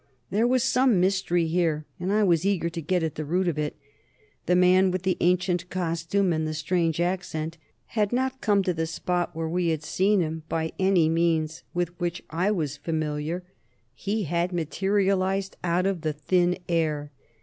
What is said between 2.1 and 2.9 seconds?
I was eager to